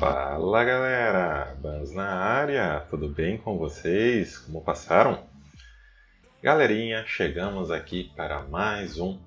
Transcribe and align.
Fala 0.00 0.64
galera, 0.64 1.54
Bans 1.60 1.92
na 1.92 2.08
área, 2.08 2.86
tudo 2.88 3.06
bem 3.06 3.36
com 3.36 3.58
vocês? 3.58 4.38
Como 4.38 4.62
passaram? 4.62 5.26
Galerinha, 6.42 7.04
chegamos 7.06 7.70
aqui 7.70 8.10
para 8.16 8.40
mais 8.44 8.98
um 8.98 9.18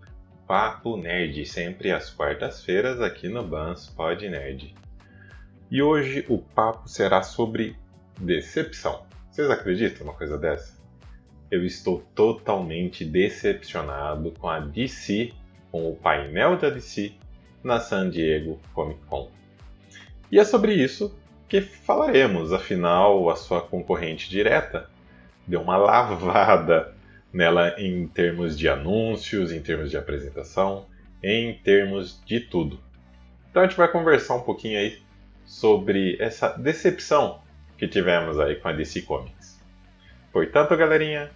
Papo 0.48 0.98
Nerd, 0.98 1.46
sempre 1.46 1.92
às 1.92 2.10
quartas-feiras 2.10 3.00
aqui 3.02 3.30
no 3.30 3.44
Bans 3.44 3.88
Pod 3.88 4.28
Nerd. 4.28 4.74
E 5.70 5.80
hoje 5.80 6.26
o 6.28 6.40
papo 6.40 6.90
será 6.90 7.22
sobre 7.22 7.76
decepção. 8.20 9.06
Vocês 9.30 9.52
acreditam 9.52 10.08
numa 10.08 10.18
coisa 10.18 10.40
dessa? 10.40 10.76
Eu 11.52 11.64
estou 11.64 12.02
totalmente 12.16 13.06
decepcionado 13.06 14.32
com 14.32 14.50
a 14.50 14.60
DC, 14.60 15.34
com 15.72 15.88
o 15.92 15.96
painel 15.96 16.58
da 16.58 16.72
DC 16.72 17.14
na 17.64 17.80
San 17.80 18.10
Diego 18.10 18.60
Comic 18.74 19.00
Con. 19.06 19.43
E 20.34 20.40
é 20.40 20.44
sobre 20.44 20.74
isso 20.74 21.16
que 21.48 21.62
falaremos, 21.62 22.52
afinal, 22.52 23.30
a 23.30 23.36
sua 23.36 23.62
concorrente 23.62 24.28
direta 24.28 24.90
deu 25.46 25.62
uma 25.62 25.78
lavada 25.78 26.92
nela 27.32 27.76
em 27.78 28.08
termos 28.08 28.58
de 28.58 28.68
anúncios, 28.68 29.52
em 29.52 29.62
termos 29.62 29.92
de 29.92 29.98
apresentação, 29.98 30.88
em 31.22 31.54
termos 31.54 32.20
de 32.26 32.40
tudo. 32.40 32.80
Então 33.52 33.62
a 33.62 33.68
gente 33.68 33.78
vai 33.78 33.88
conversar 33.88 34.34
um 34.34 34.42
pouquinho 34.42 34.80
aí 34.80 35.04
sobre 35.46 36.18
essa 36.20 36.50
decepção 36.50 37.40
que 37.78 37.88
tivemos 37.88 38.40
aí 38.40 38.56
com 38.56 38.70
a 38.70 38.74
DC 38.74 39.04
Comics. 39.04 39.62
Portanto, 40.32 40.76
galerinha, 40.76 41.30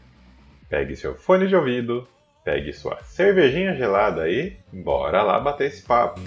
pegue 0.68 0.96
seu 0.96 1.14
fone 1.14 1.48
de 1.48 1.56
ouvido, 1.56 2.08
pegue 2.44 2.74
sua 2.74 2.98
cervejinha 3.04 3.76
gelada 3.76 4.24
aí, 4.24 4.58
bora 4.74 5.22
lá 5.22 5.40
bater 5.40 5.68
esse 5.68 5.84
papo. 5.84 6.20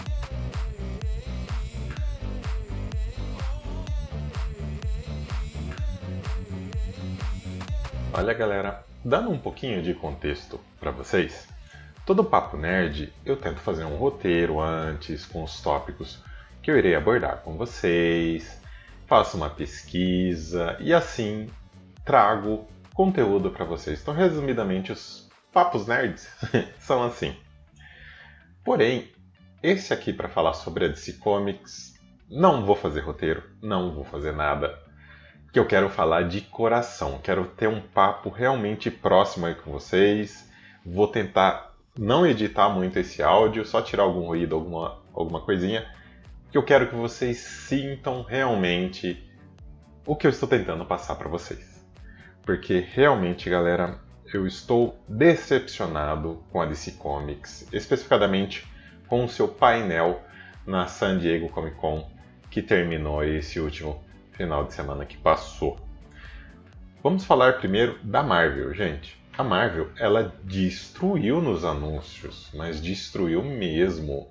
Olha, 8.21 8.35
galera, 8.35 8.85
dando 9.03 9.31
um 9.31 9.39
pouquinho 9.39 9.83
de 9.83 9.95
contexto 9.95 10.61
para 10.79 10.91
vocês, 10.91 11.49
todo 12.05 12.23
papo 12.23 12.55
nerd 12.55 13.11
eu 13.25 13.35
tento 13.35 13.61
fazer 13.61 13.87
um 13.87 13.97
roteiro 13.97 14.61
antes 14.61 15.25
com 15.25 15.43
os 15.43 15.62
tópicos 15.62 16.23
que 16.62 16.71
eu 16.71 16.77
irei 16.77 16.95
abordar 16.95 17.39
com 17.39 17.57
vocês, 17.57 18.61
faço 19.07 19.39
uma 19.39 19.49
pesquisa 19.49 20.77
e 20.81 20.93
assim 20.93 21.49
trago 22.05 22.67
conteúdo 22.93 23.51
para 23.51 23.65
vocês. 23.65 24.03
Então, 24.03 24.12
resumidamente, 24.12 24.93
os 24.93 25.27
papos 25.51 25.87
nerds 25.87 26.29
são 26.79 27.03
assim. 27.03 27.34
Porém, 28.62 29.11
esse 29.62 29.95
aqui 29.95 30.12
para 30.12 30.29
falar 30.29 30.53
sobre 30.53 30.84
a 30.84 30.89
DC 30.89 31.15
Comics, 31.15 31.99
não 32.29 32.67
vou 32.67 32.77
fazer 32.77 33.01
roteiro, 33.01 33.43
não 33.62 33.95
vou 33.95 34.05
fazer 34.05 34.33
nada 34.33 34.79
que 35.53 35.59
eu 35.59 35.67
quero 35.67 35.89
falar 35.89 36.23
de 36.23 36.41
coração. 36.41 37.19
Quero 37.23 37.45
ter 37.47 37.69
um 37.69 37.81
papo 37.81 38.29
realmente 38.29 38.91
próximo 38.91 39.47
aí 39.47 39.55
com 39.55 39.70
vocês. 39.73 40.48
Vou 40.84 41.09
tentar 41.09 41.75
não 41.98 42.27
editar 42.27 42.69
muito 42.69 42.98
esse 42.98 43.23
áudio, 43.23 43.65
só 43.65 43.83
tirar 43.83 44.05
algum 44.05 44.27
ruído, 44.27 44.55
alguma, 44.55 44.98
alguma 45.12 45.41
coisinha, 45.41 45.87
que 46.51 46.56
eu 46.56 46.62
quero 46.62 46.89
que 46.89 46.95
vocês 46.95 47.39
sintam 47.39 48.23
realmente 48.23 49.28
o 50.06 50.17
que 50.17 50.27
eu 50.27 50.31
estou 50.31 50.48
tentando 50.48 50.84
passar 50.84 51.17
para 51.17 51.28
vocês. 51.28 51.84
Porque 52.43 52.78
realmente, 52.78 53.51
galera, 53.51 53.98
eu 54.33 54.47
estou 54.47 54.98
decepcionado 55.09 56.43
com 56.51 56.61
a 56.61 56.67
DC 56.67 56.93
Comics, 56.93 57.67
especificadamente 57.73 58.67
com 59.09 59.25
o 59.25 59.28
seu 59.28 59.48
painel 59.48 60.23
na 60.65 60.87
San 60.87 61.19
Diego 61.19 61.48
Comic 61.48 61.77
Con 61.77 62.09
que 62.51 62.62
terminou 62.62 63.22
esse 63.25 63.61
último 63.61 64.03
final 64.33 64.65
de 64.65 64.75
semana 64.75 65.05
que 65.05 65.17
passou. 65.17 65.79
Vamos 67.03 67.25
falar 67.25 67.59
primeiro 67.59 67.99
da 68.03 68.23
Marvel, 68.23 68.75
gente. 68.75 69.19
A 69.37 69.43
Marvel, 69.43 69.89
ela 69.97 70.35
destruiu 70.45 71.41
nos 71.41 71.65
anúncios, 71.65 72.51
mas 72.53 72.81
destruiu 72.81 73.43
mesmo. 73.43 74.29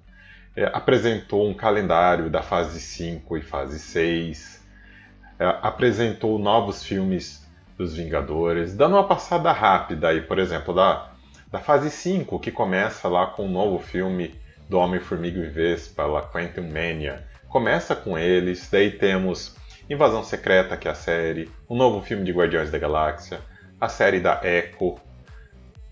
É, 0.56 0.66
apresentou 0.66 1.48
um 1.48 1.54
calendário 1.54 2.30
da 2.30 2.44
fase 2.44 2.80
5 2.80 3.38
e 3.38 3.42
fase 3.42 3.80
6, 3.80 4.64
é, 5.40 5.46
apresentou 5.62 6.38
novos 6.38 6.84
filmes 6.84 7.48
dos 7.78 7.96
Vingadores, 7.96 8.76
dando 8.76 8.98
uma 8.98 9.08
passada 9.08 9.52
rápida 9.52 10.10
aí, 10.10 10.22
por 10.22 10.38
exemplo, 10.38 10.74
da, 10.74 11.12
da 11.50 11.60
fase 11.60 11.90
5, 11.90 12.38
que 12.40 12.52
começa 12.52 13.08
lá 13.08 13.28
com 13.28 13.44
o 13.44 13.46
um 13.46 13.52
novo 13.52 13.80
filme 13.80 14.36
do 14.68 14.78
Homem-Formiga 14.78 15.40
e 15.40 15.48
Vespa, 15.48 16.06
lá 16.06 16.22
Quantum 16.22 16.70
Mania. 16.72 17.26
Começa 17.48 17.96
com 17.96 18.18
eles, 18.18 18.70
daí 18.70 18.92
temos 18.92 19.56
Invasão 19.90 20.24
Secreta, 20.24 20.78
que 20.78 20.88
é 20.88 20.92
a 20.92 20.96
série, 20.96 21.50
um 21.68 21.76
novo 21.76 22.02
filme 22.02 22.24
de 22.24 22.32
Guardiões 22.32 22.70
da 22.70 22.78
Galáxia, 22.78 23.40
a 23.82 23.90
série 23.90 24.20
da 24.20 24.40
Echo, 24.44 25.00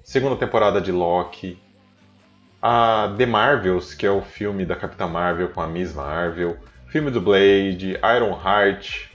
segunda 0.04 0.36
temporada 0.36 0.80
de 0.80 0.92
Loki, 0.92 1.60
a 2.62 3.12
The 3.18 3.26
Marvels, 3.26 3.96
que 3.96 4.06
é 4.06 4.12
o 4.12 4.22
filme 4.22 4.66
da 4.66 4.76
Capitã 4.76 5.08
Marvel 5.08 5.50
com 5.50 5.62
a 5.62 5.68
Miss 5.68 5.96
Marvel, 5.96 6.58
filme 6.90 7.10
do 7.10 7.20
Blade, 7.20 7.98
Iron 8.16 8.40
Heart, 8.40 9.10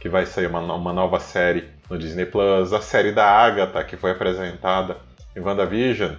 que 0.00 0.08
vai 0.08 0.24
sair 0.24 0.46
uma, 0.46 0.60
uma 0.60 0.92
nova 0.92 1.20
série 1.20 1.68
no 1.90 1.98
Disney 1.98 2.24
Plus, 2.24 2.72
a 2.72 2.80
série 2.80 3.12
da 3.12 3.26
Agatha, 3.26 3.84
que 3.84 3.96
foi 3.96 4.12
apresentada 4.12 4.96
em 5.36 5.40
WandaVision, 5.40 6.14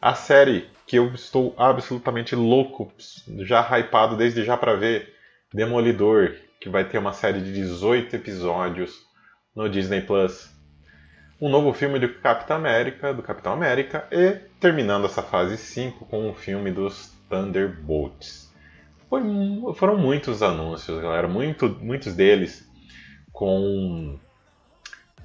a 0.00 0.14
série 0.14 0.68
que 0.86 0.96
eu 0.96 1.12
estou 1.12 1.52
absolutamente 1.58 2.36
louco, 2.36 2.92
já 3.40 3.60
hypado 3.60 4.16
desde 4.16 4.44
já 4.44 4.56
para 4.56 4.76
ver, 4.76 5.15
Demolidor, 5.56 6.34
que 6.60 6.68
vai 6.68 6.84
ter 6.84 6.98
uma 6.98 7.14
série 7.14 7.40
de 7.40 7.50
18 7.50 8.14
episódios 8.14 8.94
no 9.54 9.70
Disney 9.70 10.02
Plus. 10.02 10.54
Um 11.40 11.48
novo 11.48 11.72
filme 11.72 11.98
do 11.98 12.12
Capitão 12.20 12.56
América, 12.56 13.14
do 13.14 13.22
Capitão 13.22 13.54
América, 13.54 14.06
e 14.12 14.32
terminando 14.60 15.06
essa 15.06 15.22
fase 15.22 15.56
5 15.56 16.04
com 16.04 16.28
um 16.28 16.34
filme 16.34 16.70
dos 16.70 17.10
Thunderbolts. 17.30 18.52
Foi, 19.08 19.22
foram 19.76 19.96
muitos 19.96 20.42
anúncios, 20.42 21.00
galera, 21.00 21.26
muito, 21.26 21.70
muitos 21.80 22.14
deles 22.14 22.68
com 23.32 24.18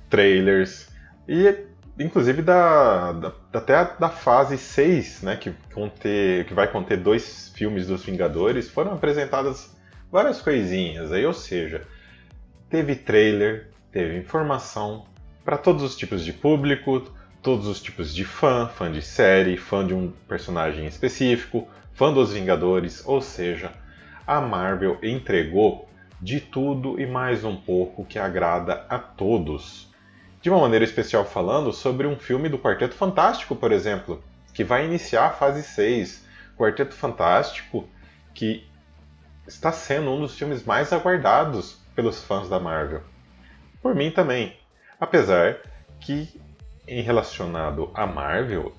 trailers 0.10 0.90
e 1.28 1.68
inclusive 2.00 2.42
da, 2.42 3.12
da, 3.12 3.34
até 3.54 3.84
da 4.00 4.10
fase 4.10 4.58
6, 4.58 5.24
né, 5.24 5.36
que, 5.36 5.54
conter, 5.74 6.46
que 6.46 6.54
vai 6.54 6.72
conter 6.72 6.98
dois 6.98 7.52
filmes 7.54 7.88
dos 7.88 8.04
Vingadores, 8.04 8.70
foram 8.70 8.94
apresentadas 8.94 9.76
várias 10.12 10.42
coisinhas 10.42 11.12
aí, 11.12 11.26
ou 11.26 11.34
seja, 11.34 11.88
teve 12.70 12.96
trailer, 12.96 13.70
teve 13.92 14.18
informação 14.18 15.06
para 15.44 15.58
todos 15.58 15.82
os 15.84 15.96
tipos 15.96 16.24
de 16.24 16.34
público, 16.34 17.10
todos 17.42 17.66
os 17.68 17.82
tipos 17.82 18.14
de 18.14 18.26
fã, 18.26 18.68
fã 18.68 18.92
de 18.92 19.02
série, 19.02 19.58
fã 19.58 19.86
de 19.86 19.94
um 19.94 20.12
personagem 20.28 20.86
específico, 20.86 21.68
fã 21.94 22.14
dos 22.14 22.34
Vingadores, 22.34 23.04
ou 23.06 23.22
seja, 23.22 23.72
a 24.28 24.40
Marvel 24.40 25.00
entregou 25.02 25.88
de 26.22 26.40
tudo 26.40 27.00
e 27.00 27.08
mais 27.08 27.44
um 27.44 27.56
pouco 27.56 28.06
que 28.06 28.20
agrada 28.20 28.86
a 28.88 29.00
todos. 29.00 29.90
De 30.42 30.50
uma 30.50 30.60
maneira 30.60 30.86
especial 30.86 31.26
falando 31.26 31.72
sobre 31.72 32.06
um 32.06 32.16
filme 32.16 32.50
do 32.50 32.60
Quarteto 32.60 32.94
Fantástico, 32.94 33.56
por 33.56 33.72
exemplo, 33.72 34.24
que 34.54 34.64
vai 34.64 34.86
iniciar 34.86 35.28
a 35.28 35.32
fase 35.32 35.64
6. 35.64 36.26
Quarteto 36.58 36.94
Fantástico, 36.94 37.88
que 38.34 38.64
está 39.52 39.72
sendo 39.72 40.12
um 40.12 40.22
dos 40.22 40.38
filmes 40.38 40.64
mais 40.64 40.92
aguardados 40.94 41.78
pelos 41.96 42.24
fãs 42.24 42.50
da 42.50 42.60
Marvel. 42.60 43.02
Por 43.82 43.94
mim 43.94 44.10
também. 44.10 44.56
Apesar 45.00 45.58
que, 46.00 46.40
em 46.88 47.02
relacionado 47.02 47.92
à 47.94 48.08
Marvel, 48.08 48.74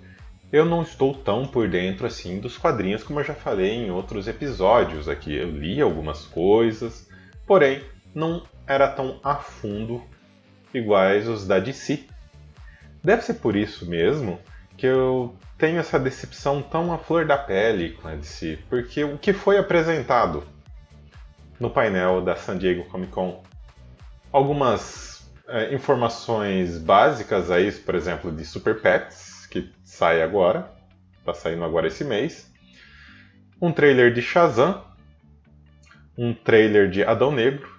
eu 0.50 0.64
não 0.64 0.82
estou 0.82 1.14
tão 1.14 1.46
por 1.46 1.69
dentro 1.69 2.06
assim 2.06 2.40
dos 2.40 2.58
quadrinhos 2.58 3.02
como 3.02 3.20
eu 3.20 3.24
já 3.24 3.34
falei 3.34 3.72
em 3.72 3.90
outros 3.90 4.26
episódios 4.26 5.08
aqui. 5.08 5.34
Eu 5.34 5.50
li 5.50 5.80
algumas 5.80 6.24
coisas, 6.26 7.08
porém 7.46 7.82
não 8.14 8.42
era 8.66 8.88
tão 8.88 9.20
a 9.22 9.36
fundo 9.36 10.02
iguais 10.72 11.28
os 11.28 11.46
da 11.46 11.58
DC. 11.58 12.06
Deve 13.04 13.22
ser 13.22 13.34
por 13.34 13.56
isso 13.56 13.88
mesmo 13.88 14.38
que 14.76 14.86
eu 14.86 15.34
tenho 15.58 15.78
essa 15.78 15.98
decepção 15.98 16.62
tão 16.62 16.92
à 16.92 16.98
flor 16.98 17.26
da 17.26 17.36
pele 17.36 17.90
com 17.90 18.08
a 18.08 18.14
DC, 18.14 18.58
porque 18.68 19.04
o 19.04 19.18
que 19.18 19.32
foi 19.32 19.58
apresentado 19.58 20.44
no 21.62 21.70
painel 21.70 22.20
da 22.20 22.35
San 22.35 22.59
Diego 22.59 22.85
Comic 22.87 23.12
Con. 23.12 23.41
Algumas 24.32 25.32
é, 25.47 25.73
informações 25.73 26.76
básicas 26.76 27.53
aí, 27.53 27.70
por 27.70 27.94
exemplo, 27.94 28.32
de 28.32 28.44
Super 28.44 28.82
Pets, 28.82 29.47
que 29.47 29.73
sai 29.85 30.23
agora, 30.23 30.73
está 31.20 31.32
saindo 31.32 31.62
agora 31.62 31.87
esse 31.87 32.05
mês. 32.05 32.53
Um 33.61 33.70
trailer 33.70 34.12
de 34.12 34.20
Shazam, 34.20 34.85
um 36.19 36.35
trailer 36.35 36.91
de 36.91 37.05
Adão 37.05 37.31
Negro, 37.31 37.70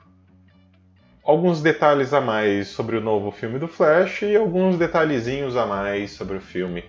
alguns 1.22 1.62
detalhes 1.62 2.14
a 2.14 2.22
mais 2.22 2.70
sobre 2.70 2.96
o 2.96 3.02
novo 3.02 3.32
filme 3.32 3.60
do 3.60 3.68
Flash 3.68 4.22
e 4.22 4.34
alguns 4.34 4.78
detalhezinhos 4.78 5.58
a 5.58 5.66
mais 5.66 6.12
sobre 6.12 6.38
o 6.38 6.42
filme 6.42 6.86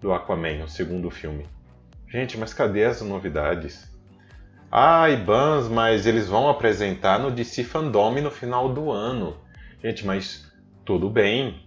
do 0.00 0.12
Aquaman, 0.12 0.62
o 0.62 0.68
segundo 0.68 1.10
filme. 1.10 1.48
Gente, 2.06 2.38
mas 2.38 2.54
cadê 2.54 2.84
as 2.84 3.02
novidades? 3.02 3.91
Ai, 4.74 5.16
Bans, 5.16 5.68
mas 5.68 6.06
eles 6.06 6.26
vão 6.26 6.48
apresentar 6.48 7.18
no 7.18 7.30
DC 7.30 7.62
Fandom 7.62 8.22
no 8.22 8.30
final 8.30 8.72
do 8.72 8.90
ano. 8.90 9.36
Gente, 9.84 10.06
mas 10.06 10.50
tudo 10.82 11.10
bem. 11.10 11.62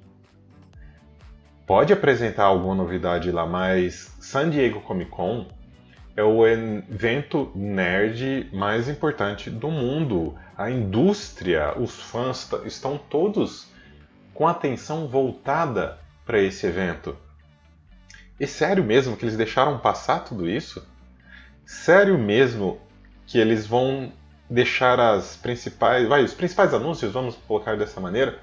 Pode 1.68 1.94
apresentar 1.94 2.46
alguma 2.46 2.74
novidade 2.74 3.32
lá, 3.32 3.46
mas 3.46 4.12
San 4.20 4.50
Diego 4.50 4.82
Comic 4.82 5.12
Con 5.12 5.46
é 6.18 6.24
o 6.24 6.48
evento 6.48 7.52
nerd 7.54 8.50
mais 8.52 8.90
importante 8.90 9.52
do 9.52 9.70
mundo. 9.70 10.36
A 10.58 10.72
indústria, 10.72 11.80
os 11.80 12.02
fãs 12.02 12.50
estão 12.66 12.98
todos 12.98 13.68
com 14.34 14.48
atenção 14.48 15.08
voltada 15.08 16.00
para 16.26 16.40
esse 16.40 16.66
evento. 16.66 17.16
E 18.40 18.48
sério 18.48 18.84
mesmo 18.84 19.16
que 19.16 19.26
eles 19.26 19.38
deixaram 19.38 19.78
passar 19.78 20.22
tudo 20.22 20.50
isso? 20.50 20.84
Sério 21.68 22.18
mesmo 22.18 22.80
que 23.28 23.38
eles 23.38 23.66
vão 23.66 24.12
deixar 24.50 25.00
as 25.00 25.36
principais, 25.36 26.08
vai, 26.08 26.24
os 26.24 26.34
principais 26.34 26.74
anúncios, 26.74 27.12
vamos 27.12 27.36
colocar 27.48 27.76
dessa 27.76 28.00
maneira, 28.00 28.40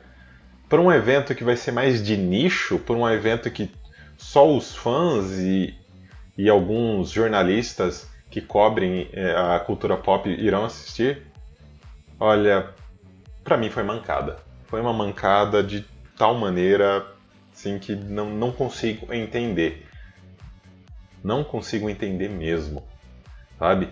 para 0.68 0.80
um 0.80 0.90
evento 0.90 1.34
que 1.34 1.44
vai 1.44 1.56
ser 1.56 1.70
mais 1.70 2.02
de 2.02 2.16
nicho, 2.16 2.78
para 2.78 2.94
um 2.94 3.08
evento 3.08 3.50
que 3.50 3.70
só 4.16 4.50
os 4.50 4.74
fãs 4.74 5.32
e, 5.38 5.74
e 6.36 6.48
alguns 6.48 7.10
jornalistas 7.10 8.08
que 8.30 8.40
cobrem 8.40 9.08
é, 9.12 9.32
a 9.32 9.60
cultura 9.60 9.96
pop 9.96 10.28
irão 10.28 10.64
assistir, 10.64 11.22
olha, 12.18 12.70
para 13.44 13.56
mim 13.56 13.68
foi 13.68 13.82
mancada. 13.82 14.38
Foi 14.64 14.80
uma 14.80 14.92
mancada 14.92 15.62
de 15.62 15.84
tal 16.16 16.34
maneira 16.34 17.06
assim, 17.52 17.78
que 17.78 17.94
não, 17.94 18.30
não 18.30 18.50
consigo 18.50 19.12
entender. 19.12 19.86
Não 21.22 21.44
consigo 21.44 21.90
entender 21.90 22.28
mesmo, 22.28 22.82
sabe? 23.58 23.90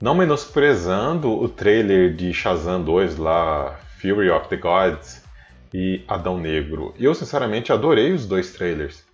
Não 0.00 0.14
menosprezando 0.14 1.32
o 1.32 1.48
trailer 1.48 2.14
de 2.14 2.32
Shazam 2.34 2.82
2 2.82 3.16
lá, 3.16 3.78
Fury 4.00 4.28
of 4.28 4.48
the 4.48 4.56
Gods 4.56 5.22
e 5.72 6.04
Adão 6.08 6.38
Negro. 6.38 6.92
Eu 6.98 7.14
sinceramente 7.14 7.72
adorei 7.72 8.12
os 8.12 8.26
dois 8.26 8.52
trailers. 8.52 9.04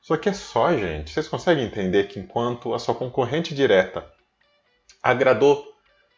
Só 0.00 0.16
que 0.16 0.28
é 0.28 0.32
só, 0.32 0.74
gente. 0.76 1.10
Vocês 1.10 1.28
conseguem 1.28 1.64
entender 1.64 2.04
que 2.04 2.18
enquanto 2.18 2.72
a 2.72 2.78
sua 2.78 2.94
concorrente 2.94 3.54
direta 3.54 4.06
agradou 5.02 5.64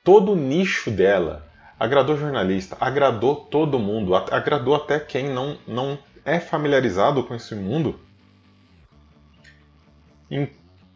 todo 0.05 0.33
o 0.33 0.37
nicho 0.37 0.91
dela, 0.91 1.47
agradou 1.79 2.17
jornalista, 2.17 2.77
agradou 2.81 3.35
todo 3.35 3.79
mundo, 3.79 4.15
agradou 4.15 4.77
até 4.77 5.01
quem 5.01 5.29
não, 5.29 5.59
não 5.67 5.99
é 6.25 6.39
familiarizado 6.39 7.25
com 7.25 7.35
esse 7.35 7.55
mundo. 7.55 7.99
Em 10.31 10.49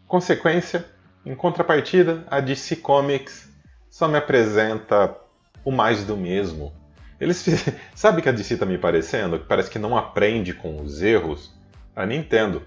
consequência, 0.07 0.85
em 1.25 1.35
contrapartida, 1.35 2.23
a 2.29 2.39
DC 2.39 2.77
Comics 2.77 3.49
só 3.89 4.07
me 4.07 4.17
apresenta 4.17 5.15
o 5.63 5.71
mais 5.71 6.03
do 6.03 6.15
mesmo. 6.15 6.71
Eles 7.19 7.43
sabe 7.95 8.21
que 8.21 8.29
a 8.29 8.31
DC 8.31 8.57
tá 8.57 8.65
me 8.65 8.77
parecendo? 8.77 9.39
Que 9.39 9.45
parece 9.45 9.69
que 9.69 9.79
não 9.79 9.97
aprende 9.97 10.53
com 10.53 10.81
os 10.81 11.01
erros. 11.01 11.51
A 11.95 12.05
Nintendo. 12.05 12.61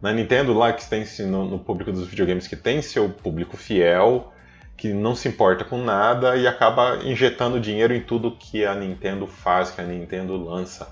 Na 0.00 0.12
Nintendo 0.12 0.52
lá 0.52 0.72
que 0.72 0.88
tem 0.88 1.04
no, 1.26 1.48
no 1.48 1.58
público 1.58 1.92
dos 1.92 2.08
videogames 2.08 2.46
que 2.46 2.56
tem 2.56 2.82
seu 2.82 3.08
público 3.08 3.56
fiel, 3.56 4.32
que 4.76 4.92
não 4.92 5.14
se 5.14 5.28
importa 5.28 5.64
com 5.64 5.78
nada 5.78 6.36
e 6.36 6.46
acaba 6.46 6.96
injetando 7.04 7.60
dinheiro 7.60 7.94
em 7.94 8.00
tudo 8.00 8.36
que 8.36 8.64
a 8.64 8.74
Nintendo 8.74 9.26
faz, 9.26 9.70
que 9.70 9.80
a 9.80 9.84
Nintendo 9.84 10.36
lança. 10.36 10.88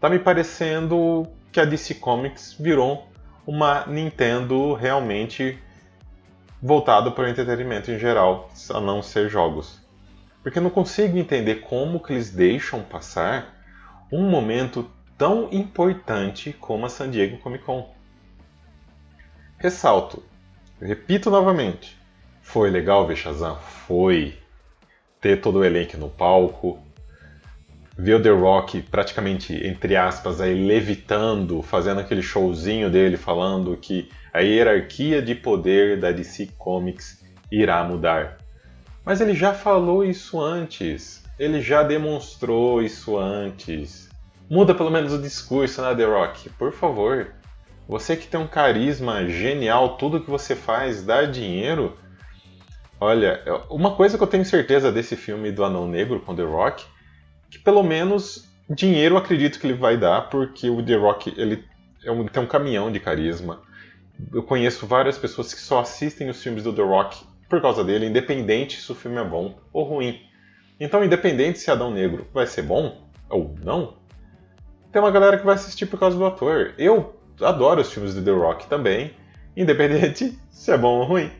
Tá 0.00 0.08
me 0.08 0.18
parecendo 0.18 1.26
que 1.52 1.60
a 1.60 1.64
DC 1.64 1.96
Comics 1.96 2.56
virou 2.58 3.06
uma 3.46 3.84
Nintendo 3.86 4.74
realmente 4.74 5.58
voltado 6.62 7.12
para 7.12 7.24
o 7.24 7.28
entretenimento 7.28 7.90
em 7.90 7.98
geral, 7.98 8.50
a 8.70 8.80
não 8.80 9.02
ser 9.02 9.28
jogos. 9.28 9.80
Porque 10.42 10.60
não 10.60 10.70
consigo 10.70 11.18
entender 11.18 11.56
como 11.56 12.00
que 12.00 12.12
eles 12.12 12.30
deixam 12.30 12.82
passar 12.82 13.56
um 14.12 14.28
momento 14.28 14.90
tão 15.16 15.48
importante 15.52 16.52
como 16.52 16.86
a 16.86 16.88
San 16.88 17.10
Diego 17.10 17.38
Comic 17.38 17.64
Con. 17.64 17.94
Ressalto, 19.58 20.22
repito 20.80 21.30
novamente, 21.30 21.98
foi 22.40 22.70
legal 22.70 23.06
ver 23.06 23.16
Shazam? 23.16 23.56
Foi. 23.58 24.38
Ter 25.20 25.40
todo 25.40 25.58
o 25.58 25.64
elenco 25.64 25.98
no 25.98 26.08
palco, 26.08 26.82
ver 28.00 28.14
o 28.14 28.22
The 28.22 28.30
Rock 28.30 28.80
praticamente, 28.82 29.54
entre 29.66 29.94
aspas, 29.94 30.40
aí 30.40 30.54
levitando, 30.66 31.60
fazendo 31.60 32.00
aquele 32.00 32.22
showzinho 32.22 32.90
dele 32.90 33.18
falando 33.18 33.76
que 33.76 34.08
a 34.32 34.40
hierarquia 34.40 35.20
de 35.20 35.34
poder 35.34 36.00
da 36.00 36.10
DC 36.10 36.50
Comics 36.56 37.22
irá 37.52 37.84
mudar. 37.84 38.38
Mas 39.04 39.20
ele 39.20 39.34
já 39.34 39.52
falou 39.52 40.02
isso 40.02 40.40
antes. 40.40 41.22
Ele 41.38 41.60
já 41.60 41.82
demonstrou 41.82 42.82
isso 42.82 43.18
antes. 43.18 44.08
Muda 44.48 44.74
pelo 44.74 44.90
menos 44.90 45.12
o 45.12 45.20
discurso, 45.20 45.82
né, 45.82 45.94
The 45.94 46.04
Rock? 46.04 46.48
Por 46.50 46.72
favor. 46.72 47.34
Você 47.86 48.16
que 48.16 48.28
tem 48.28 48.40
um 48.40 48.46
carisma 48.46 49.26
genial, 49.26 49.96
tudo 49.96 50.20
que 50.20 50.30
você 50.30 50.56
faz 50.56 51.02
dá 51.02 51.24
dinheiro. 51.24 51.94
Olha, 52.98 53.42
uma 53.68 53.94
coisa 53.94 54.16
que 54.16 54.22
eu 54.22 54.28
tenho 54.28 54.44
certeza 54.44 54.90
desse 54.90 55.16
filme 55.16 55.52
do 55.52 55.64
Anão 55.64 55.86
Negro 55.86 56.20
com 56.20 56.34
The 56.34 56.44
Rock, 56.44 56.84
que 57.50 57.58
pelo 57.58 57.82
menos 57.82 58.48
dinheiro 58.68 59.16
acredito 59.16 59.58
que 59.58 59.66
ele 59.66 59.74
vai 59.74 59.96
dar, 59.96 60.28
porque 60.28 60.70
o 60.70 60.82
The 60.84 60.96
Rock 60.96 61.34
ele, 61.36 61.64
é 62.04 62.10
um, 62.10 62.26
tem 62.26 62.42
um 62.42 62.46
caminhão 62.46 62.90
de 62.90 63.00
carisma 63.00 63.60
eu 64.32 64.42
conheço 64.42 64.86
várias 64.86 65.16
pessoas 65.16 65.54
que 65.54 65.60
só 65.60 65.80
assistem 65.80 66.28
os 66.28 66.42
filmes 66.42 66.64
do 66.64 66.72
The 66.72 66.82
Rock 66.82 67.24
por 67.48 67.60
causa 67.60 67.82
dele, 67.82 68.06
independente 68.06 68.80
se 68.80 68.92
o 68.92 68.94
filme 68.94 69.18
é 69.18 69.24
bom 69.24 69.58
ou 69.72 69.84
ruim. 69.84 70.20
Então, 70.78 71.04
independente 71.04 71.58
se 71.58 71.70
Adão 71.70 71.90
Negro 71.90 72.26
vai 72.32 72.46
ser 72.46 72.62
bom 72.62 73.08
ou 73.28 73.54
não, 73.62 73.94
tem 74.92 75.00
uma 75.00 75.10
galera 75.10 75.38
que 75.38 75.44
vai 75.44 75.54
assistir 75.54 75.86
por 75.86 75.98
causa 75.98 76.16
do 76.16 76.24
ator. 76.24 76.74
Eu 76.78 77.14
adoro 77.40 77.80
os 77.80 77.92
filmes 77.92 78.14
do 78.14 78.22
The 78.22 78.30
Rock 78.30 78.66
também, 78.66 79.12
independente 79.56 80.38
se 80.50 80.70
é 80.70 80.78
bom 80.78 80.98
ou 80.98 81.04
ruim. 81.04 81.30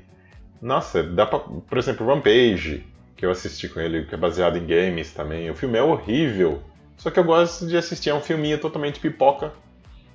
Nossa, 0.60 1.02
dá 1.02 1.24
pra, 1.26 1.38
por 1.38 1.78
exemplo, 1.78 2.06
Rampage, 2.06 2.86
que 3.20 3.26
eu 3.26 3.31
assisti 3.31 3.69
com 3.69 3.78
ele, 3.78 4.06
que 4.06 4.14
é 4.14 4.19
baseado 4.19 4.56
em 4.56 4.67
games 4.67 5.12
também. 5.12 5.50
O 5.50 5.55
filme 5.55 5.76
é 5.76 5.82
horrível, 5.82 6.62
só 6.96 7.11
que 7.11 7.20
eu 7.20 7.25
gosto 7.25 7.67
de 7.67 7.76
assistir 7.76 8.08
a 8.08 8.14
um 8.14 8.20
filminho 8.22 8.58
totalmente 8.58 8.99
pipoca, 8.99 9.52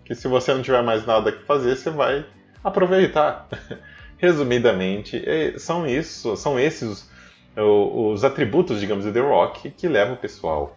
que 0.04 0.16
se 0.16 0.28
você 0.28 0.52
não 0.52 0.64
tiver 0.64 0.82
mais 0.82 1.06
nada 1.06 1.32
que 1.32 1.44
fazer, 1.44 1.76
você 1.76 1.92
vai 1.92 2.26
aproveitar. 2.64 3.48
Resumidamente, 4.18 5.22
é, 5.24 5.54
são 5.60 5.86
isso, 5.86 6.36
são 6.36 6.60
esses 6.60 7.08
os 7.56 8.24
atributos, 8.24 8.80
digamos, 8.80 9.06
de 9.06 9.12
The 9.12 9.20
Rock 9.20 9.70
que 9.70 9.88
levam 9.88 10.16
o 10.16 10.18
pessoal. 10.18 10.76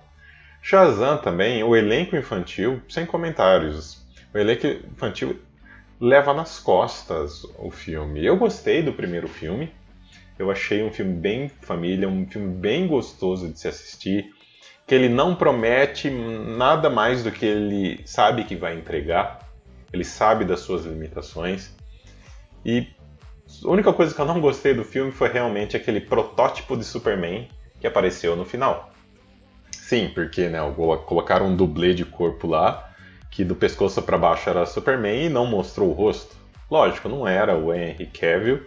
Shazam 0.61 1.17
também, 1.17 1.65
o 1.65 1.75
elenco 1.75 2.15
infantil, 2.15 2.83
sem 2.91 3.07
comentários. 3.07 4.05
O 4.35 4.39
elenco 4.39 4.67
infantil 4.67 5.41
leva 5.99 6.35
nas 6.35 6.61
costas 6.61 7.43
o 7.59 7.71
filme. 7.71 8.25
Eu 8.25 8.37
gostei 8.37 8.83
do 8.83 8.93
primeiro 8.93 9.27
filme. 9.27 9.73
Eu 10.39 10.51
achei 10.51 10.85
um 10.85 10.93
filme 10.93 11.15
bem 11.15 11.49
família, 11.49 12.09
um 12.09 12.27
filme 12.27 12.55
bem 12.55 12.87
gostoso 12.87 13.49
de 13.49 13.59
se 13.59 13.67
assistir, 13.67 14.31
que 14.87 14.95
ele 14.95 15.09
não 15.09 15.35
promete 15.35 16.09
nada 16.09 16.89
mais 16.89 17.25
do 17.25 17.33
que 17.33 17.45
ele 17.45 18.01
sabe 18.07 18.45
que 18.45 18.55
vai 18.55 18.77
entregar. 18.77 19.41
Ele 19.93 20.05
sabe 20.05 20.45
das 20.45 20.61
suas 20.61 20.85
limitações. 20.85 21.75
E 22.65 22.87
a 23.65 23.69
única 23.69 23.93
coisa 23.93 24.15
que 24.15 24.21
eu 24.21 24.27
não 24.27 24.41
gostei 24.41 24.75
do 24.75 24.85
filme 24.85 25.11
foi 25.11 25.29
realmente 25.29 25.77
aquele 25.77 26.01
protótipo 26.01 26.77
de 26.77 26.85
Superman 26.85 27.49
que 27.81 27.87
apareceu 27.87 28.37
no 28.37 28.45
final. 28.45 28.93
Sim, 29.71 30.11
porque 30.15 30.49
né, 30.49 30.59
colocaram 31.07 31.47
um 31.47 31.57
dublê 31.57 31.95
de 31.95 32.05
corpo 32.05 32.47
lá, 32.47 32.93
que 33.31 33.45
do 33.45 33.57
pescoço 33.57 34.03
para 34.03 34.19
baixo 34.19 34.49
era 34.51 34.67
Superman 34.67 35.27
e 35.27 35.29
não 35.29 35.47
mostrou 35.47 35.89
o 35.89 35.93
rosto. 35.93 36.37
Lógico, 36.71 37.09
não 37.09 37.27
era 37.27 37.57
o 37.57 37.73
Henry 37.73 38.07
Cavill, 38.07 38.67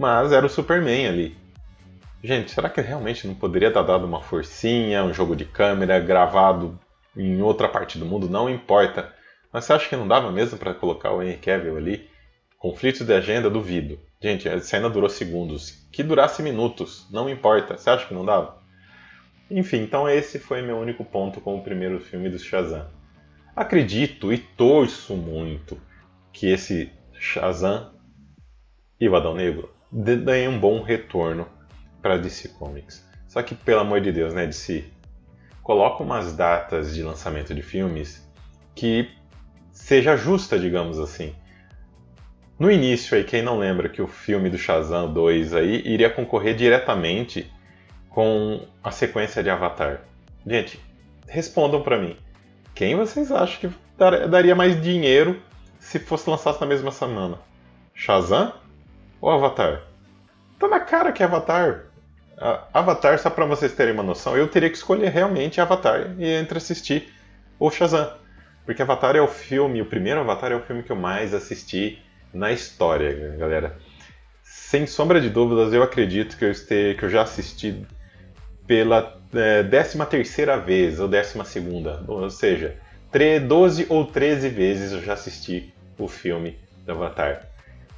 mas 0.00 0.32
era 0.32 0.46
o 0.46 0.48
Superman 0.48 1.08
ali. 1.08 1.36
Gente, 2.24 2.50
será 2.52 2.70
que 2.70 2.80
realmente 2.80 3.26
não 3.26 3.34
poderia 3.34 3.70
ter 3.70 3.84
dado 3.84 4.06
uma 4.06 4.22
forcinha, 4.22 5.04
um 5.04 5.12
jogo 5.12 5.36
de 5.36 5.44
câmera 5.44 6.00
gravado 6.00 6.80
em 7.14 7.42
outra 7.42 7.68
parte 7.68 7.98
do 7.98 8.06
mundo? 8.06 8.26
Não 8.26 8.48
importa. 8.48 9.14
Mas 9.52 9.66
você 9.66 9.74
acha 9.74 9.88
que 9.90 9.96
não 9.96 10.08
dava 10.08 10.32
mesmo 10.32 10.56
para 10.56 10.72
colocar 10.72 11.12
o 11.12 11.22
Henry 11.22 11.36
Cavill 11.36 11.76
ali? 11.76 12.08
Conflitos 12.58 13.06
de 13.06 13.12
agenda, 13.12 13.50
duvido. 13.50 13.98
Gente, 14.22 14.48
a 14.48 14.58
cena 14.62 14.88
durou 14.88 15.10
segundos. 15.10 15.86
Que 15.92 16.02
durasse 16.02 16.42
minutos, 16.42 17.06
não 17.10 17.28
importa. 17.28 17.76
Você 17.76 17.90
acha 17.90 18.06
que 18.06 18.14
não 18.14 18.24
dava? 18.24 18.56
Enfim, 19.50 19.82
então 19.82 20.08
esse 20.08 20.38
foi 20.38 20.62
meu 20.62 20.78
único 20.78 21.04
ponto 21.04 21.42
com 21.42 21.58
o 21.58 21.62
primeiro 21.62 22.00
filme 22.00 22.30
do 22.30 22.38
Shazam. 22.38 22.88
Acredito 23.54 24.32
e 24.32 24.38
torço 24.38 25.14
muito 25.14 25.76
que 26.32 26.46
esse 26.46 26.90
Shazam 27.12 27.92
e 28.98 29.06
o 29.06 29.14
Adão 29.14 29.34
Negro 29.34 29.78
deem 29.90 30.48
um 30.48 30.58
bom 30.58 30.82
retorno 30.82 31.48
para 32.00 32.16
DC 32.16 32.48
Comics. 32.48 33.04
Só 33.26 33.42
que, 33.42 33.54
pelo 33.54 33.80
amor 33.80 34.00
de 34.00 34.12
Deus, 34.12 34.34
né, 34.34 34.46
DC? 34.46 34.84
Coloca 35.62 36.02
umas 36.02 36.32
datas 36.34 36.94
de 36.94 37.02
lançamento 37.02 37.54
de 37.54 37.62
filmes 37.62 38.26
que 38.74 39.08
seja 39.72 40.16
justa, 40.16 40.58
digamos 40.58 40.98
assim. 40.98 41.34
No 42.58 42.70
início 42.70 43.16
aí, 43.16 43.24
quem 43.24 43.42
não 43.42 43.58
lembra 43.58 43.88
que 43.88 44.02
o 44.02 44.06
filme 44.06 44.50
do 44.50 44.58
Shazam 44.58 45.12
2 45.12 45.54
aí 45.54 45.82
iria 45.86 46.10
concorrer 46.10 46.54
diretamente 46.54 47.50
com 48.08 48.66
a 48.82 48.90
sequência 48.90 49.42
de 49.42 49.48
Avatar? 49.48 50.02
Gente, 50.46 50.78
respondam 51.26 51.82
para 51.82 51.98
mim. 51.98 52.16
Quem 52.74 52.96
vocês 52.96 53.30
acham 53.32 53.70
que 53.70 53.70
daria 54.28 54.54
mais 54.54 54.80
dinheiro 54.82 55.40
se 55.78 55.98
fosse 55.98 56.28
lançado 56.28 56.60
na 56.60 56.66
mesma 56.66 56.90
semana? 56.90 57.38
Shazam 57.94 58.52
ou 59.20 59.30
Avatar? 59.30 59.82
Tá 60.58 60.68
na 60.68 60.80
cara 60.80 61.12
que 61.12 61.22
é 61.22 61.26
Avatar. 61.26 61.86
Avatar, 62.72 63.18
só 63.18 63.28
para 63.28 63.44
vocês 63.44 63.72
terem 63.74 63.92
uma 63.92 64.02
noção, 64.02 64.36
eu 64.36 64.48
teria 64.48 64.70
que 64.70 64.76
escolher 64.76 65.10
realmente 65.10 65.60
Avatar 65.60 66.14
e 66.18 66.26
entre 66.26 66.56
assistir 66.56 67.12
o 67.58 67.70
Shazam. 67.70 68.10
Porque 68.64 68.80
Avatar 68.80 69.14
é 69.14 69.20
o 69.20 69.28
filme, 69.28 69.82
o 69.82 69.86
primeiro 69.86 70.20
Avatar 70.20 70.52
é 70.52 70.54
o 70.54 70.62
filme 70.62 70.82
que 70.82 70.90
eu 70.90 70.96
mais 70.96 71.34
assisti 71.34 71.98
na 72.32 72.50
história, 72.50 73.36
galera. 73.36 73.76
Sem 74.42 74.86
sombra 74.86 75.20
de 75.20 75.28
dúvidas, 75.28 75.72
eu 75.72 75.82
acredito 75.82 76.36
que 76.38 76.44
eu, 76.44 76.50
este, 76.50 76.94
que 76.98 77.04
eu 77.04 77.10
já 77.10 77.22
assisti 77.22 77.84
pela 78.66 79.20
é, 79.34 79.62
13 79.62 80.06
terceira 80.06 80.56
vez, 80.56 81.00
ou 81.00 81.08
12 81.08 81.44
segunda, 81.44 82.02
ou 82.06 82.30
seja, 82.30 82.76
12 83.46 83.86
ou 83.88 84.06
13 84.06 84.48
vezes 84.48 84.92
eu 84.92 85.02
já 85.02 85.14
assisti 85.14 85.74
o 85.98 86.06
filme 86.08 86.56
do 86.86 86.92
Avatar. 86.92 87.49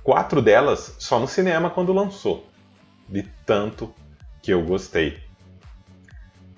Quatro 0.03 0.43
delas 0.43 0.97
só 0.99 1.21
no 1.21 1.29
cinema 1.29 1.71
quando 1.71 1.93
lançou, 1.93 2.47
de 3.09 3.23
tanto 3.47 3.95
que 4.43 4.53
eu 4.53 4.61
gostei. 4.65 5.23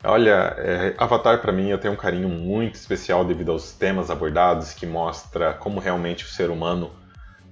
Olha, 0.02 0.54
é, 0.58 0.94
Avatar 0.96 1.40
para 1.40 1.52
mim 1.52 1.68
eu 1.68 1.78
tenho 1.78 1.92
um 1.92 1.96
carinho 1.96 2.28
muito 2.28 2.76
especial 2.76 3.24
devido 3.24 3.52
aos 3.52 3.72
temas 3.72 4.10
abordados 4.10 4.72
que 4.72 4.86
mostra 4.86 5.52
como 5.52 5.78
realmente 5.78 6.24
o 6.24 6.28
ser 6.28 6.48
humano 6.50 6.90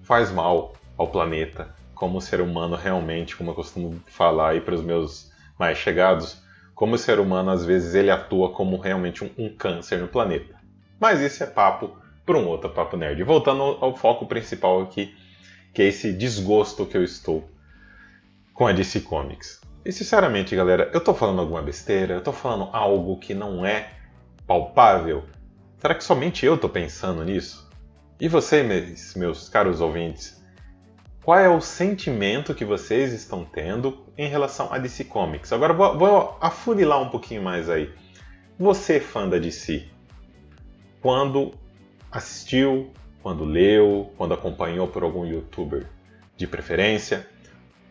faz 0.02 0.30
mal 0.30 0.72
ao 0.96 1.08
planeta, 1.08 1.74
como 1.94 2.18
o 2.18 2.22
ser 2.22 2.40
humano 2.40 2.74
realmente, 2.74 3.36
como 3.36 3.50
eu 3.50 3.54
costumo 3.54 4.00
falar 4.06 4.50
aí 4.50 4.60
para 4.60 4.74
os 4.74 4.82
meus 4.82 5.30
mais 5.58 5.76
chegados, 5.76 6.42
como 6.74 6.94
o 6.94 6.98
ser 6.98 7.20
humano 7.20 7.50
às 7.50 7.64
vezes 7.64 7.94
ele 7.94 8.10
atua 8.10 8.50
como 8.50 8.78
realmente 8.78 9.24
um, 9.24 9.30
um 9.36 9.54
câncer 9.54 9.98
no 9.98 10.08
planeta. 10.08 10.54
Mas 10.98 11.20
isso 11.20 11.42
é 11.42 11.46
papo 11.46 11.96
para 12.24 12.38
um 12.38 12.46
outro 12.46 12.70
papo 12.70 12.96
nerd. 12.96 13.22
Voltando 13.22 13.62
ao, 13.62 13.84
ao 13.84 13.96
foco 13.96 14.26
principal 14.26 14.80
aqui, 14.80 15.14
que 15.72 15.82
é 15.82 15.86
esse 15.86 16.12
desgosto 16.12 16.86
que 16.86 16.96
eu 16.96 17.04
estou 17.04 17.48
com 18.52 18.66
a 18.66 18.72
DC 18.72 19.00
Comics. 19.00 19.60
E 19.84 19.90
sinceramente, 19.90 20.54
galera, 20.54 20.90
eu 20.92 21.02
tô 21.02 21.14
falando 21.14 21.40
alguma 21.40 21.62
besteira? 21.62 22.14
Eu 22.14 22.20
tô 22.22 22.32
falando 22.32 22.68
algo 22.72 23.18
que 23.18 23.34
não 23.34 23.66
é 23.66 23.90
palpável? 24.46 25.24
Será 25.78 25.94
que 25.94 26.04
somente 26.04 26.46
eu 26.46 26.56
tô 26.56 26.68
pensando 26.68 27.24
nisso? 27.24 27.68
E 28.20 28.28
você, 28.28 28.62
meus, 28.62 29.14
meus 29.16 29.48
caros 29.48 29.80
ouvintes, 29.80 30.40
qual 31.24 31.38
é 31.38 31.48
o 31.48 31.60
sentimento 31.60 32.54
que 32.54 32.64
vocês 32.64 33.12
estão 33.12 33.44
tendo 33.44 34.06
em 34.16 34.28
relação 34.28 34.72
a 34.72 34.78
DC 34.78 35.04
Comics? 35.04 35.52
Agora 35.52 35.72
vou, 35.72 35.98
vou 35.98 36.38
afunilar 36.40 37.00
um 37.02 37.08
pouquinho 37.08 37.42
mais 37.42 37.68
aí. 37.68 37.92
Você, 38.58 39.00
fã 39.00 39.28
da 39.28 39.38
DC, 39.38 39.88
quando 41.00 41.54
assistiu, 42.12 42.92
quando 43.22 43.44
leu, 43.44 44.12
quando 44.16 44.34
acompanhou 44.34 44.88
por 44.88 45.02
algum 45.02 45.24
youtuber 45.24 45.86
de 46.36 46.46
preferência, 46.46 47.26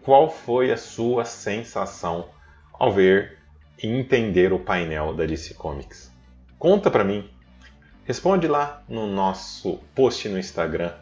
qual 0.01 0.29
foi 0.29 0.71
a 0.71 0.77
sua 0.77 1.23
sensação 1.25 2.29
ao 2.73 2.91
ver 2.91 3.37
e 3.81 3.87
entender 3.87 4.51
o 4.51 4.59
painel 4.59 5.13
da 5.13 5.25
DC 5.25 5.53
Comics? 5.53 6.11
Conta 6.59 6.91
pra 6.91 7.03
mim. 7.03 7.29
Responde 8.03 8.47
lá 8.47 8.83
no 8.89 9.07
nosso 9.07 9.79
post 9.95 10.27
no 10.27 10.37
Instagram. 10.37 10.93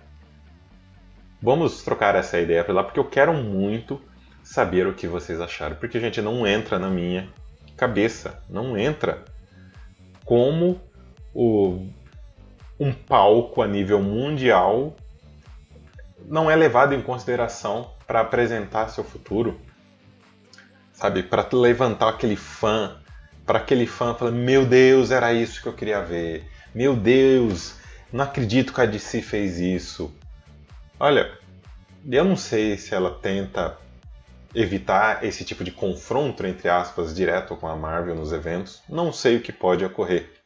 Vamos 1.42 1.82
trocar 1.82 2.16
essa 2.16 2.40
ideia 2.40 2.64
por 2.64 2.76
lá 2.76 2.84
porque 2.84 3.00
eu 3.00 3.06
quero 3.06 3.34
muito 3.34 4.00
saber 4.44 4.86
o 4.86 4.94
que 4.94 5.08
vocês 5.08 5.40
acharam, 5.40 5.76
porque 5.78 6.00
gente 6.00 6.22
não 6.22 6.46
entra 6.46 6.78
na 6.78 6.90
minha 6.90 7.30
cabeça, 7.78 8.44
não 8.50 8.78
entra 8.78 9.24
como 10.26 10.82
o, 11.34 11.88
um 12.80 12.94
palco 12.94 13.62
a 13.62 13.68
nível 13.68 14.02
mundial 14.02 14.96
não 16.26 16.50
é 16.50 16.56
levado 16.56 16.94
em 16.94 17.02
consideração 17.02 17.92
para 18.08 18.22
apresentar 18.22 18.90
seu 18.90 19.04
futuro, 19.04 19.60
sabe? 20.94 21.24
Para 21.24 21.48
levantar 21.54 22.10
aquele 22.10 22.36
fã, 22.36 22.98
para 23.46 23.60
aquele 23.60 23.86
fã 23.86 24.14
falar: 24.14 24.32
Meu 24.32 24.66
Deus, 24.66 25.12
era 25.12 25.34
isso 25.34 25.62
que 25.62 25.68
eu 25.68 25.74
queria 25.74 26.02
ver. 26.02 26.48
Meu 26.74 26.96
Deus, 26.96 27.76
não 28.14 28.24
acredito 28.24 28.74
que 28.74 28.82
a 28.82 28.86
DC 28.86 29.22
fez 29.22 29.60
isso. 29.60 30.14
Olha, 31.00 31.32
eu 32.10 32.24
não 32.24 32.38
sei 32.38 32.78
se 32.78 32.94
ela 32.94 33.12
tenta 33.12 33.78
evitar 34.54 35.24
esse 35.24 35.44
tipo 35.44 35.64
de 35.64 35.72
confronto, 35.72 36.46
entre 36.46 36.70
aspas, 36.70 37.16
direto 37.16 37.56
com 37.56 37.68
a 37.68 37.76
Marvel 37.76 38.16
nos 38.16 38.32
eventos. 38.32 38.82
Não 38.88 39.12
sei 39.12 39.38
o 39.38 39.42
que 39.42 39.52
pode 39.52 39.84
ocorrer. 39.84 40.39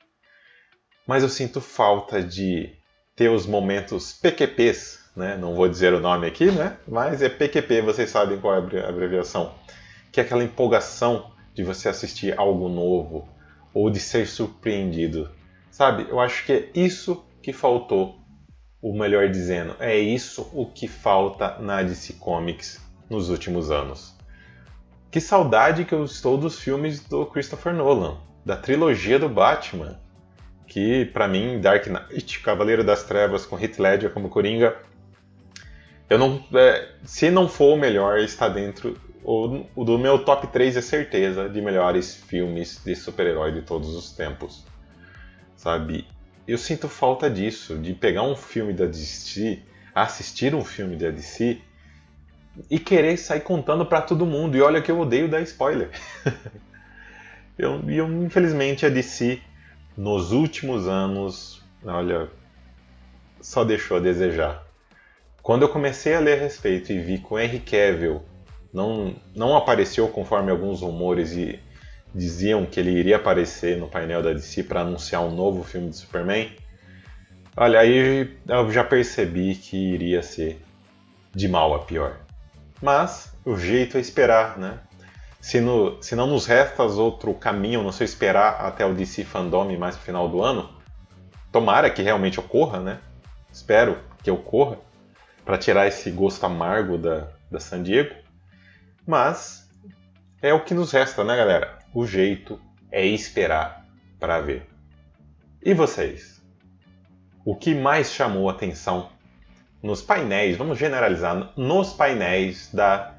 Mas 1.07 1.23
eu 1.23 1.29
sinto 1.29 1.59
falta 1.61 2.21
de 2.21 2.71
ter 3.15 3.29
os 3.29 3.45
momentos 3.45 4.13
PQPs 4.13 5.03
né? 5.15 5.37
Não 5.37 5.55
vou 5.55 5.67
dizer 5.67 5.93
o 5.93 5.99
nome 5.99 6.27
aqui, 6.27 6.51
né? 6.51 6.77
Mas 6.87 7.21
é 7.21 7.29
PQP, 7.29 7.81
vocês 7.81 8.09
sabem 8.09 8.39
qual 8.39 8.55
é 8.55 8.57
a 8.57 8.89
abreviação. 8.89 9.53
Que 10.11 10.19
é 10.19 10.23
aquela 10.23 10.43
empolgação 10.43 11.31
de 11.53 11.63
você 11.63 11.89
assistir 11.89 12.37
algo 12.37 12.67
novo 12.67 13.27
ou 13.73 13.89
de 13.89 13.99
ser 13.99 14.27
surpreendido. 14.27 15.29
Sabe? 15.71 16.07
Eu 16.09 16.19
acho 16.19 16.45
que 16.45 16.53
é 16.53 16.69
isso 16.73 17.23
que 17.41 17.53
faltou, 17.53 18.19
o 18.81 18.97
melhor 18.97 19.29
dizendo, 19.29 19.75
é 19.79 19.97
isso 19.97 20.49
o 20.53 20.65
que 20.65 20.87
falta 20.87 21.57
na 21.59 21.81
DC 21.81 22.13
Comics 22.13 22.81
nos 23.09 23.29
últimos 23.29 23.71
anos. 23.71 24.13
Que 25.09 25.21
saudade 25.21 25.85
que 25.85 25.93
eu 25.93 26.03
estou 26.03 26.37
dos 26.37 26.59
filmes 26.59 26.99
do 27.01 27.25
Christopher 27.25 27.73
Nolan, 27.73 28.17
da 28.45 28.55
trilogia 28.57 29.19
do 29.19 29.29
Batman, 29.29 29.99
que 30.67 31.05
para 31.05 31.27
mim 31.27 31.59
Dark 31.61 31.85
Knight, 31.87 32.39
Cavaleiro 32.39 32.83
das 32.83 33.03
Trevas 33.03 33.45
com 33.45 33.59
Heath 33.59 33.79
Ledger 33.79 34.11
como 34.11 34.29
Coringa 34.29 34.75
eu 36.13 36.19
não, 36.19 36.43
é, 36.53 36.89
se 37.05 37.31
não 37.31 37.49
for 37.49 37.73
o 37.73 37.75
melhor, 37.75 38.19
está 38.19 38.47
dentro. 38.47 38.95
O, 39.23 39.65
o, 39.75 39.83
do 39.83 39.97
meu 39.97 40.23
top 40.23 40.45
3 40.45 40.77
é 40.77 40.81
certeza 40.81 41.49
de 41.49 41.61
melhores 41.61 42.13
filmes 42.13 42.79
de 42.85 42.95
super-herói 42.95 43.51
de 43.51 43.63
todos 43.63 43.95
os 43.95 44.11
tempos. 44.11 44.63
Sabe? 45.55 46.05
Eu 46.47 46.59
sinto 46.59 46.87
falta 46.87 47.29
disso, 47.29 47.77
de 47.77 47.93
pegar 47.93 48.21
um 48.21 48.35
filme 48.35 48.73
da 48.73 48.85
DC, 48.85 49.59
assistir 49.95 50.53
um 50.53 50.63
filme 50.63 50.97
da 50.97 51.09
DC 51.09 51.59
e 52.69 52.77
querer 52.77 53.17
sair 53.17 53.41
contando 53.41 53.83
para 53.83 54.01
todo 54.01 54.23
mundo. 54.25 54.55
E 54.55 54.61
olha 54.61 54.83
que 54.83 54.91
eu 54.91 54.99
odeio 54.99 55.27
dar 55.27 55.41
spoiler. 55.41 55.89
eu, 57.57 57.89
eu, 57.89 58.07
infelizmente, 58.23 58.85
a 58.85 58.89
DC, 58.89 59.41
nos 59.97 60.31
últimos 60.31 60.87
anos, 60.87 61.61
olha, 61.85 62.29
só 63.41 63.63
deixou 63.63 63.97
a 63.97 63.99
desejar. 63.99 64.63
Quando 65.41 65.63
eu 65.63 65.69
comecei 65.69 66.13
a 66.13 66.19
ler 66.19 66.39
a 66.39 66.41
respeito 66.41 66.91
e 66.91 66.99
vi 66.99 67.17
que 67.17 67.33
o 67.33 67.37
Henry 67.37 67.59
Cavill 67.59 68.23
não, 68.73 69.15
não 69.35 69.55
apareceu 69.55 70.07
conforme 70.07 70.49
alguns 70.49 70.81
rumores 70.81 71.33
e 71.33 71.59
diziam 72.13 72.65
que 72.65 72.79
ele 72.79 72.91
iria 72.91 73.17
aparecer 73.17 73.77
no 73.77 73.87
painel 73.87 74.21
da 74.23 74.33
DC 74.33 74.63
para 74.63 74.81
anunciar 74.81 75.21
um 75.21 75.35
novo 75.35 75.63
filme 75.63 75.89
de 75.89 75.97
Superman, 75.97 76.51
olha, 77.57 77.79
aí 77.79 78.37
eu 78.47 78.71
já 78.71 78.83
percebi 78.83 79.55
que 79.55 79.75
iria 79.77 80.21
ser 80.21 80.61
de 81.33 81.47
mal 81.47 81.73
a 81.73 81.79
pior. 81.79 82.19
Mas 82.81 83.33
o 83.45 83.57
jeito 83.57 83.97
é 83.97 83.99
esperar, 83.99 84.57
né? 84.57 84.79
Se, 85.43 85.59
no, 85.59 86.01
se 86.01 86.15
não 86.15 86.25
nos 86.25 86.45
resta 86.45 86.83
outro 86.83 87.33
caminho, 87.33 87.83
não 87.83 87.91
sei 87.91 88.05
esperar 88.05 88.61
até 88.61 88.85
o 88.85 88.93
DC 88.93 89.25
Fandom 89.25 89.77
mais 89.77 89.97
no 89.97 90.01
final 90.01 90.29
do 90.29 90.41
ano, 90.41 90.69
tomara 91.51 91.89
que 91.89 92.01
realmente 92.01 92.39
ocorra, 92.39 92.79
né? 92.79 93.01
Espero 93.51 93.99
que 94.23 94.31
ocorra 94.31 94.77
para 95.43 95.57
tirar 95.57 95.85
esse 95.85 96.09
gosto 96.11 96.45
amargo 96.45 96.97
da, 96.97 97.27
da 97.51 97.59
San 97.59 97.83
Diego. 97.83 98.15
Mas 99.05 99.69
é 100.41 100.53
o 100.53 100.63
que 100.63 100.73
nos 100.73 100.93
resta, 100.93 101.25
né, 101.25 101.35
galera? 101.35 101.77
O 101.93 102.07
jeito 102.07 102.57
é 102.89 103.05
esperar 103.05 103.85
para 104.21 104.39
ver. 104.39 104.65
E 105.61 105.73
vocês? 105.73 106.41
O 107.43 107.53
que 107.53 107.75
mais 107.75 108.13
chamou 108.13 108.49
atenção 108.49 109.09
nos 109.81 110.01
painéis, 110.01 110.55
vamos 110.55 110.77
generalizar, 110.77 111.51
nos 111.57 111.91
painéis 111.91 112.69
da 112.73 113.15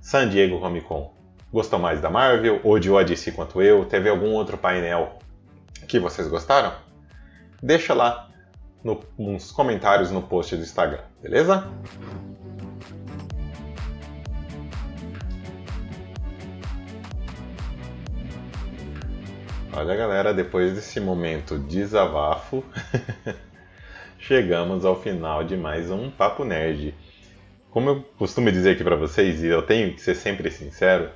San 0.00 0.30
Diego 0.30 0.58
Comic 0.60 0.86
Con? 0.86 1.17
Gostou 1.50 1.78
mais 1.78 2.00
da 2.00 2.10
Marvel, 2.10 2.60
ou 2.62 2.78
de 2.78 2.90
Odyssey 2.90 3.32
quanto 3.32 3.62
eu? 3.62 3.86
Teve 3.86 4.10
algum 4.10 4.32
outro 4.32 4.58
painel 4.58 5.18
que 5.88 5.98
vocês 5.98 6.28
gostaram? 6.28 6.74
Deixa 7.62 7.94
lá 7.94 8.28
no, 8.84 9.02
nos 9.18 9.50
comentários 9.50 10.10
no 10.10 10.20
post 10.20 10.54
do 10.54 10.62
Instagram, 10.62 11.00
beleza? 11.22 11.66
Olha 19.72 19.96
galera, 19.96 20.34
depois 20.34 20.74
desse 20.74 21.00
momento 21.00 21.58
desabafo, 21.58 22.62
chegamos 24.18 24.84
ao 24.84 25.00
final 25.00 25.44
de 25.44 25.56
mais 25.56 25.90
um 25.90 26.10
Papo 26.10 26.44
Nerd. 26.44 26.94
como 27.70 27.88
eu 27.88 28.02
costumo 28.18 28.52
dizer 28.52 28.72
aqui 28.72 28.84
para 28.84 28.96
vocês, 28.96 29.42
e 29.42 29.46
eu 29.46 29.62
tenho 29.62 29.94
que 29.94 30.00
ser 30.00 30.14
sempre 30.14 30.50
sincero, 30.50 31.10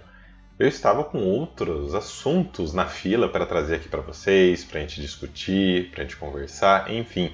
eu 0.58 0.68
estava 0.68 1.02
com 1.02 1.18
outros 1.18 1.94
assuntos 1.94 2.72
na 2.72 2.86
fila 2.86 3.28
para 3.28 3.46
trazer 3.46 3.76
aqui 3.76 3.88
para 3.88 4.00
vocês, 4.00 4.64
para 4.64 4.78
a 4.78 4.82
gente 4.82 5.00
discutir, 5.00 5.90
para 5.90 6.00
a 6.00 6.04
gente 6.04 6.16
conversar, 6.16 6.90
enfim. 6.92 7.32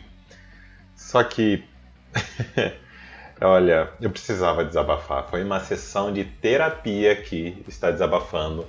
Só 0.96 1.22
que, 1.22 1.64
olha, 3.40 3.92
eu 4.00 4.10
precisava 4.10 4.64
desabafar. 4.64 5.28
Foi 5.28 5.42
uma 5.42 5.60
sessão 5.60 6.12
de 6.12 6.24
terapia 6.24 7.12
aqui, 7.12 7.62
está 7.68 7.90
desabafando 7.90 8.66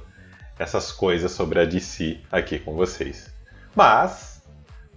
essas 0.57 0.91
coisas 0.91 1.31
sobre 1.31 1.59
a 1.59 1.65
DC 1.65 2.19
aqui 2.31 2.59
com 2.59 2.73
vocês. 2.75 3.33
Mas, 3.75 4.38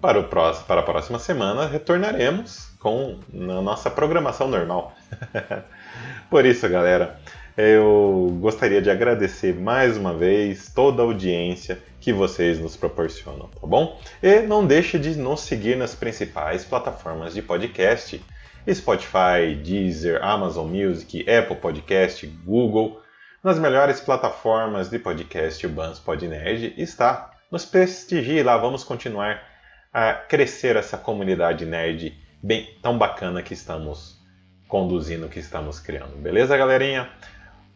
para, 0.02 0.18
o 0.18 0.25
próximo, 0.25 0.66
para 0.66 0.80
a 0.80 0.85
próxima 0.85 1.18
semana, 1.21 1.64
retornaremos 1.64 2.68
com 2.80 3.21
a 3.32 3.62
nossa 3.62 3.88
programação 3.88 4.49
normal. 4.49 4.92
Por 6.28 6.44
isso, 6.44 6.68
galera, 6.68 7.21
eu 7.56 8.37
gostaria 8.40 8.82
de 8.82 8.90
agradecer 8.90 9.54
mais 9.54 9.97
uma 9.97 10.12
vez 10.12 10.73
toda 10.75 11.02
a 11.02 11.04
audiência 11.04 11.78
que 12.00 12.12
vocês 12.12 12.59
nos 12.59 12.76
proporcionam, 12.76 13.49
tá 13.49 13.64
bom? 13.64 14.00
E 14.21 14.40
não 14.40 14.66
deixe 14.66 14.99
de 14.99 15.16
nos 15.16 15.42
seguir 15.42 15.76
nas 15.76 15.94
principais 15.94 16.64
plataformas 16.64 17.32
de 17.32 17.40
podcast: 17.40 18.21
Spotify, 18.68 19.54
Deezer, 19.62 20.21
Amazon 20.25 20.68
Music, 20.68 21.25
Apple 21.30 21.56
Podcast, 21.56 22.26
Google. 22.44 23.00
Nas 23.44 23.59
melhores 23.59 24.00
plataformas 24.00 24.88
de 24.88 24.99
podcast, 24.99 25.64
o 25.64 25.71
Bans 25.71 26.00
Podnerd 26.00 26.75
está. 26.76 27.30
Nos 27.50 27.64
prestigie 27.64 28.42
lá, 28.42 28.56
vamos 28.56 28.82
continuar 28.82 29.51
a 29.92 30.14
crescer 30.14 30.76
essa 30.76 30.96
comunidade 30.96 31.66
nerd 31.66 32.16
bem 32.42 32.76
tão 32.80 32.96
bacana 32.96 33.42
que 33.42 33.52
estamos 33.52 34.20
conduzindo, 34.66 35.28
que 35.28 35.38
estamos 35.38 35.78
criando. 35.78 36.16
Beleza, 36.16 36.56
galerinha? 36.56 37.11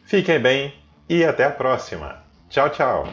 Fiquem 0.03 0.39
bem 0.39 0.73
e 1.07 1.23
até 1.23 1.45
a 1.45 1.51
próxima. 1.51 2.23
Tchau, 2.49 2.69
tchau. 2.69 3.07